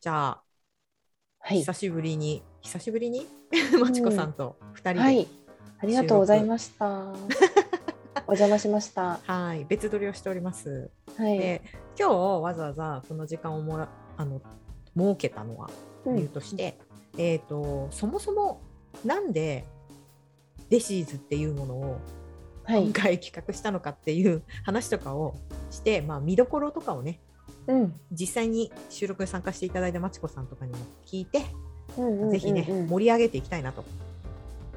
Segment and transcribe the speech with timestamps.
[0.00, 0.42] じゃあ、
[1.40, 1.58] はい。
[1.58, 3.26] 久しぶりに久しぶりに？
[3.78, 5.28] まちこさんと二人で、はい。
[5.78, 7.12] ありがとうございました。
[8.26, 9.20] お邪魔しました。
[9.26, 10.90] はい別撮りをしております。
[11.18, 11.38] はい。
[11.38, 11.62] で
[11.98, 14.40] 今日わざわざこの時間をもらあの
[14.96, 15.68] 設けたのは
[16.06, 16.78] うん理由として、
[17.18, 18.62] えっ、とそもそも
[19.04, 19.66] なんで
[20.70, 22.00] デシーズっていうものを
[22.64, 22.92] はい今。
[22.94, 25.34] 回企画したのかっていう話とかを
[25.70, 27.20] して、まあ、見どころとかをね
[27.70, 27.94] うん。
[28.12, 31.44] 実際に収録に参加していただいたまちこさんとかにも聞いて、
[31.96, 33.84] うんうんうんうんぜひね盛り上げていきたいなと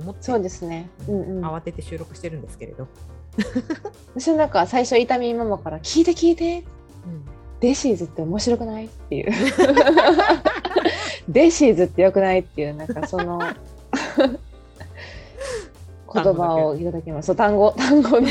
[0.00, 0.88] 思ってそうですね。
[1.08, 1.44] うんうん。
[1.44, 2.88] 慌てて収録してるんですけれど、
[4.16, 6.64] 私なんか最初痛みママから聞いて聞いて。
[7.04, 9.32] うんデシーズって面白くないっていう。
[11.28, 13.40] デシーズって良くないっていうなんかその
[16.12, 17.26] 言葉をいただきます。
[17.26, 18.28] そう単語単語の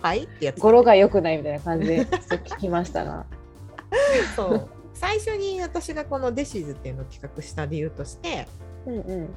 [0.00, 0.24] はい？
[0.24, 3.26] ってやつ語呂が良くないみたいな感じで聞きましたが。
[4.36, 4.68] そう。
[4.94, 8.48] 最初に私がこのデシーズっていうのを企画した理由として
[8.86, 9.28] うんうん。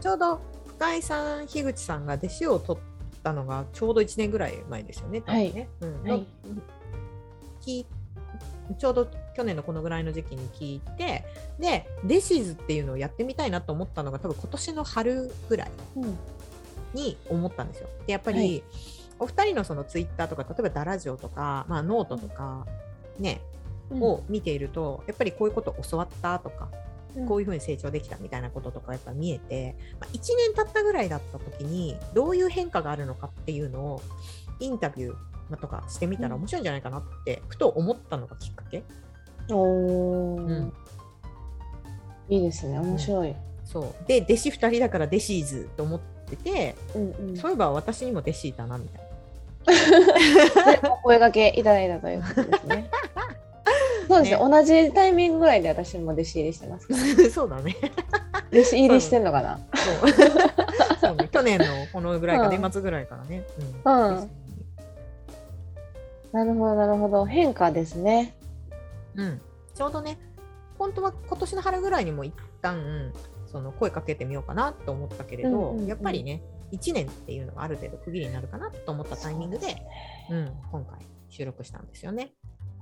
[0.00, 6.02] ちょうど深井さん樋口さんが弟子を取ったのがちょうど1年ぐらい前ですよね多分ね、うん。
[6.10, 6.26] はい。
[8.78, 11.24] ちょうど去年のこのぐらいの時期に聞いて
[11.58, 16.18] でデシーズっていうのをやってみたいなと思ったのが多分今年の春ぐらいうん
[16.94, 17.88] に思ったんですよ。
[18.06, 18.62] でやっぱり、はい。
[19.20, 22.66] お二人のそのツイッターとか例えばダラジオとか、まあ、ノートとか
[23.18, 23.57] ね、うん
[23.90, 26.68] を見ているとやっぱりこういうこと教わったとか、
[27.16, 27.26] うん。
[27.26, 34.02] こういうふうに成長できたみたいなこととかやっぱ見えて、まあ、1年経ったぐらいだった時にどういう変化があるのかっていうのを
[34.60, 36.42] インタビューとかしてみたらうん。
[36.42, 38.84] 面白いんじゃないかなってふと思ったのがきっかけ。
[39.50, 40.40] おー。
[40.42, 40.72] うん。
[42.28, 44.06] いいですね面白い、そう。
[44.06, 47.36] で弟子2人だからデシーズと思ってて、うんうん。
[47.36, 49.08] そういえば私にも弟子いたなみたいな。
[49.68, 52.90] でお声掛けいただいたということですね
[54.08, 54.42] そうですね。
[54.42, 54.50] ね。
[54.50, 56.88] 同じタイミングぐらいで私も弟子入りしてます
[57.30, 57.76] そうだね。
[58.50, 59.58] 弟子入りしてんのかな？
[59.74, 60.10] そう。
[61.00, 63.44] そうね、 去年のこのぐらいか、うん年末ぐらいからね。
[63.84, 64.30] うん。
[66.32, 67.26] なるほどなるほど。
[67.26, 68.34] 変化ですね。
[69.14, 69.40] うん、
[69.74, 70.18] ちょうどね、
[70.78, 73.12] 本当は今年の春ぐらいにも一旦
[73.50, 75.86] その声かけてみようかなと思ったけれど、うんうんうん。
[75.86, 76.42] やっぱりね、
[76.72, 79.82] 1年っていうのがある程度区切りになるかなと思ったタイミングで、
[80.30, 80.98] うん、今回
[81.28, 82.32] 収録したんですよね。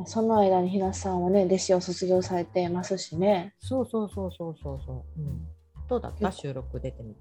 [0.05, 3.55] その間にひなさんはね弟子を卒業されてますしね。
[3.61, 5.21] そうそうそうそうそうそう。
[5.21, 5.47] うん、
[5.89, 6.31] どうだった？
[6.31, 7.21] 収録出てみて。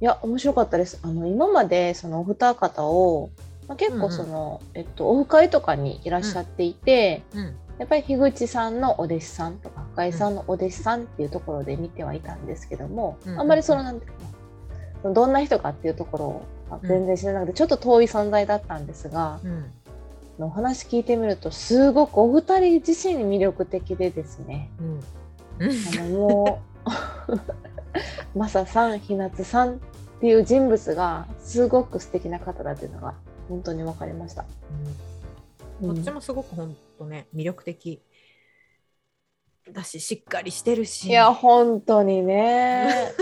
[0.00, 0.98] いや面白かったです。
[1.02, 3.30] あの今までそのお二方を、
[3.66, 14.12] まあ、結構その、えっと、オフ会とかにいらっしゃっていて、うん、やっぱり樋口さんのお弟子さんとか深井さんのお弟子さんっていうところで見てはいたんですけども、うんあんまりそのなんていう
[15.02, 19.77] かどんな人かっていうところをあ全然知らなくて、ちょっと遠い存在だったんですが、うん、あ
[20.38, 24.70] のお話聞いてみるとすごくお二人自身に魅力的でですね。
[24.80, 25.00] うん。
[25.58, 25.70] うん。
[26.00, 26.62] あのも
[28.34, 29.78] うマサさんひなつさんっ
[30.20, 33.14] ていう人物がすごく素敵な方だっていうのが
[33.48, 34.44] 本当に分かりました。
[35.80, 38.02] どっちもすごく本当ね、魅力的。
[39.72, 41.08] だし、しっかりしてるし。
[41.08, 43.12] いや本当にね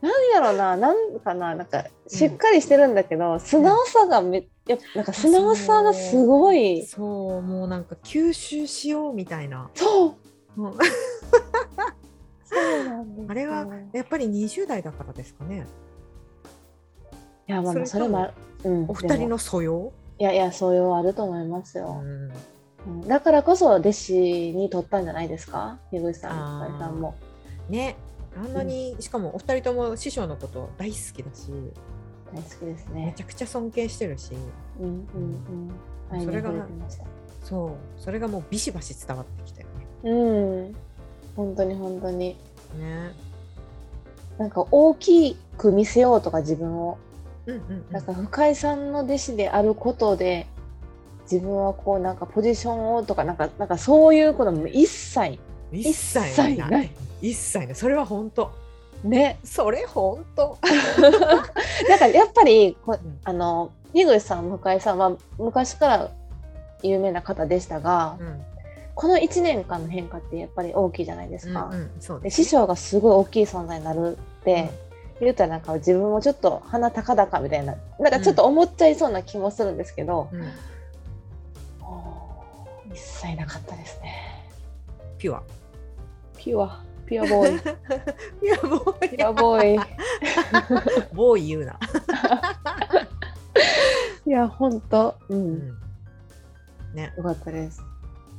[0.00, 6.86] なんやろななんかななんかしっかりしてるんだけど、素直さがめやっぱなんか素直さがすごい。
[6.86, 9.70] そう、もうなんか吸収しようみたいな。
[9.74, 10.16] そ
[10.56, 10.62] う。
[10.62, 10.68] う。
[10.68, 13.26] んそうなんですよ。
[13.28, 15.66] あれはやっぱり20代だからですかね。
[17.48, 18.30] いやまあまあそそれとも。
[18.88, 19.92] お二人の素養？
[20.18, 22.32] いやいやそういうのあると思いますよ、うん。
[23.02, 23.08] うん。
[23.08, 25.78] だからこそ弟子に取ったんじゃないですか？
[25.90, 27.14] 樋口さんも。
[27.68, 27.96] ね、
[28.36, 31.50] あんなに、しかもお二人とも師匠のこと大好きだし、
[32.32, 34.32] 大好きですめねちゃくちゃ尊敬してるし、
[34.80, 34.94] うんうん。
[36.12, 36.50] うんそれが
[37.44, 40.10] そう、それがもうビシバシ伝わってきたよね。
[40.10, 40.76] うん。
[41.36, 42.36] 本当に本当に。
[42.78, 43.12] ね。
[44.38, 46.98] なんか大きく見せようとか自分を。
[47.46, 47.84] うんうんうん。
[47.90, 50.46] なんか深井さんの弟子であることで
[51.30, 55.38] 自分はこうなんかポジションをとかなんかなんかそういうことも一切
[55.70, 56.90] 一切ない。
[57.20, 57.74] 一切ない。
[57.74, 58.50] それは本当。
[59.04, 60.58] ねそれ本当。
[61.88, 66.10] だからやっぱりこうんあの樋口さん向井さんは昔から
[66.82, 68.44] 有名な方でしたが、うん
[68.96, 71.70] この1年間の変化ってやっぱり大きいじゃないですか。
[71.72, 74.70] うんうんそうでです師匠がすごい大きい存在になるって、
[75.20, 80.44] 言うたらなんか自分もちょっと鼻高々みたいななんかちょっと思っちゃいそうな気もするんですけど、うん
[82.92, 84.44] 一切なかったですね。
[85.16, 85.42] ピュア。
[86.36, 89.74] ピュアピュアボーイいや、ボーピュアボーイ。
[89.74, 89.78] イ。
[91.12, 91.76] ボーイ言うな。
[94.24, 95.54] いや本当ううん。
[95.56, 95.78] ん。
[96.94, 97.82] ね、よかったです。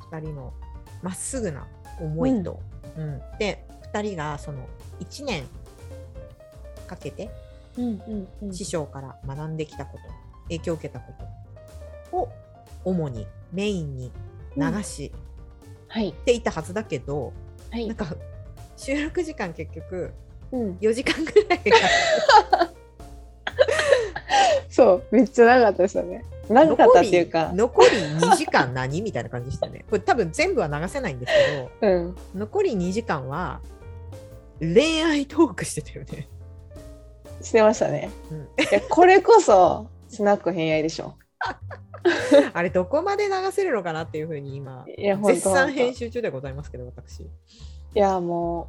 [0.09, 0.53] 二人の
[1.01, 1.67] まっすぐな
[1.99, 2.61] 思いと、
[2.95, 3.21] うん。
[3.39, 4.65] で2人がその
[5.01, 5.43] 1年
[6.87, 7.29] かけて
[7.77, 8.53] うんうんうん。
[8.53, 10.03] 師匠から学んできたこと
[10.43, 11.13] 影響を受けたこ
[12.11, 12.29] とを
[12.85, 14.13] 主にメインに
[14.55, 15.11] 流し
[15.89, 16.13] はい。
[16.13, 17.33] ていたはずだけど、
[17.69, 17.85] はい。
[17.87, 18.05] なんか
[18.81, 20.11] 収録時間結局
[20.51, 20.71] うん。
[20.81, 21.61] 4時間ぐらい。
[21.69, 21.77] が
[24.69, 26.25] そうめっちゃ長かったですよね。
[26.49, 27.51] 長かったっていうか。
[27.53, 29.85] 残り残り2時間何みたいな感じでしたね。
[29.87, 31.33] これ多分全部は流せないんです
[31.79, 32.15] けどうん。
[32.35, 33.61] 残り2時間は
[34.59, 36.27] 恋愛トークしてたよね。
[37.41, 38.09] してましたね。
[38.31, 38.37] うん。
[38.39, 41.15] いやこれこそスナック偏愛でしょ。
[42.53, 44.85] あれどこまで流せるのかなっていうふうに今
[45.27, 47.29] 絶賛編集中でございますけど私。
[47.93, 48.67] いやも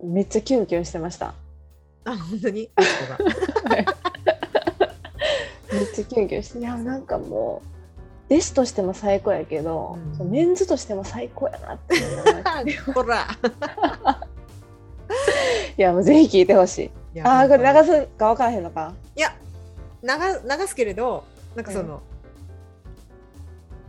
[0.00, 1.34] うめっちゃキュンキュンしてました。
[2.04, 2.70] あ本当に？
[5.72, 7.62] めっちゃキュンキュンしていやなんかも
[8.30, 10.30] う弟子としても最高やけど、うん。
[10.30, 13.26] メンズとしても最高やなっていうほ ら。
[15.76, 16.90] いやもうぜひ聞いてほしい。
[17.14, 18.92] いやああこれ流すか分からへんのか？
[19.16, 19.34] いや
[20.02, 21.24] 流流すけれど
[21.54, 22.02] なんかその、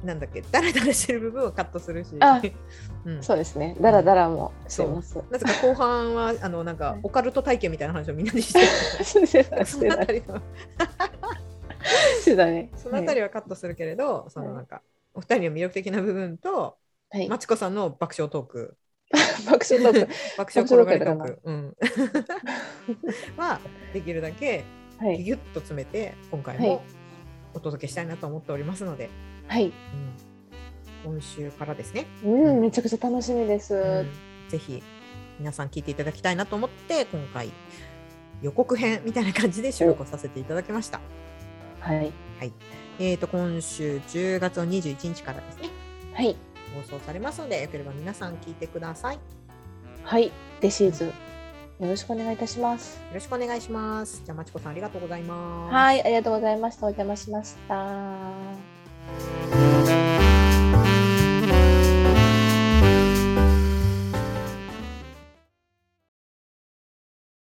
[0.04, 2.10] なんだっけダラダラしてる部分をカットするし。
[2.20, 2.42] あ
[3.06, 3.76] うん、そうですね。
[3.80, 5.18] だらだらもしてます。
[5.30, 8.60] なぜか後半は あのなんかオカルト体験みたいな話をみんなにして。
[9.04, 10.40] そのあたたりは。
[12.46, 12.70] ね。
[12.76, 14.82] そのあたりはカットするけれど、そのなんか
[15.14, 16.78] お二人の魅力的な部分と、
[17.10, 18.78] はい、まちこさんの爆笑トーク。
[19.50, 20.12] 爆笑トーク。
[20.38, 21.76] 爆笑転がりトー爆ク、うん、
[23.38, 23.60] は
[23.94, 24.64] できるだけ
[25.00, 25.24] はい。
[25.24, 26.68] ギュッと詰めて今回はい。
[26.68, 26.84] も
[27.54, 29.10] お届けしたいなと思っておりますので、
[29.50, 29.66] はい。
[29.66, 29.74] うん、
[31.14, 34.50] 今週からですね、うんめちゃくちゃ楽しみです、うん。
[34.50, 34.82] ぜひ
[35.40, 37.52] 皆さん聞いていただきたいなと思って今回
[38.42, 41.02] 予告編みたいな感じで収録をさせていただきました。
[41.80, 42.14] はい。
[43.00, 45.70] えー、と今週10月の21日からですね。
[46.14, 46.36] はい。
[46.76, 49.16] 放送されますのでよければ皆さん聞いてください。
[49.16, 49.22] よ
[50.04, 50.32] はい。
[50.62, 51.14] デシーズよ
[51.88, 53.02] ろしくお願いいたします。
[53.14, 54.22] ろしくお願いします。
[54.26, 55.74] じゃあまちこさんありがとうございます。
[55.74, 56.86] はいありがとうございました。
[56.86, 58.69] お邪魔しました
[59.18, 60.09] Thank you.